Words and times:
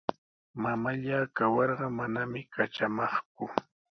Mamallaa 0.63 1.27
kawarqa 1.35 1.85
manami 1.97 2.39
katramaqku. 2.53 3.45